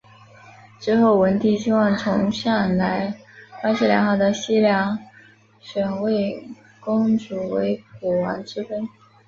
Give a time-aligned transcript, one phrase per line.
[0.79, 3.15] 之后文帝希望从向来
[3.61, 4.97] 关系良好的西梁
[5.59, 6.43] 选位
[6.79, 8.77] 公主为晋王之妃。